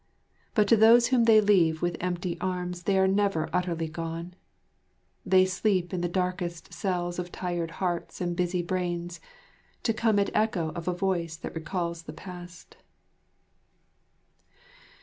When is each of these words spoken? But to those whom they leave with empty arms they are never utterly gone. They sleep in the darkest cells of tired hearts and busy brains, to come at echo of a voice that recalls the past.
But 0.55 0.67
to 0.69 0.75
those 0.75 1.09
whom 1.09 1.25
they 1.25 1.39
leave 1.39 1.83
with 1.83 1.95
empty 1.99 2.35
arms 2.41 2.85
they 2.89 2.97
are 2.97 3.07
never 3.07 3.51
utterly 3.53 3.87
gone. 3.87 4.33
They 5.27 5.45
sleep 5.45 5.93
in 5.93 6.01
the 6.01 6.09
darkest 6.09 6.73
cells 6.73 7.19
of 7.19 7.31
tired 7.31 7.69
hearts 7.77 8.19
and 8.19 8.35
busy 8.35 8.63
brains, 8.63 9.19
to 9.83 9.93
come 9.93 10.17
at 10.17 10.31
echo 10.33 10.71
of 10.71 10.87
a 10.87 10.95
voice 10.95 11.37
that 11.37 11.53
recalls 11.53 12.01
the 12.01 12.13
past. 12.13 12.77